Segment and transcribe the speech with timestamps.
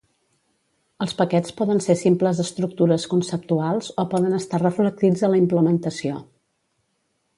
[1.05, 6.19] Els paquets poden ser simples estructures conceptuals o poden estar reflectits a la implementació.